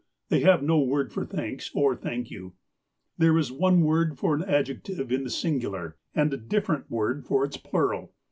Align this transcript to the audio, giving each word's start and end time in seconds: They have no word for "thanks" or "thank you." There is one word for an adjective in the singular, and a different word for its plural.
They 0.29 0.39
have 0.39 0.63
no 0.63 0.79
word 0.81 1.13
for 1.13 1.27
"thanks" 1.27 1.69
or 1.75 1.95
"thank 1.95 2.31
you." 2.31 2.53
There 3.19 3.37
is 3.37 3.51
one 3.51 3.81
word 3.81 4.17
for 4.17 4.33
an 4.33 4.41
adjective 4.43 5.11
in 5.11 5.23
the 5.23 5.29
singular, 5.29 5.95
and 6.15 6.33
a 6.33 6.37
different 6.37 6.89
word 6.89 7.23
for 7.23 7.45
its 7.45 7.57
plural. 7.57 8.11